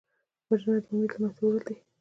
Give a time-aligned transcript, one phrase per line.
[0.47, 1.75] وژنه د امید له منځه وړل دي